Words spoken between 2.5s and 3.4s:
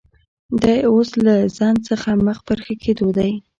ښه کېدو دی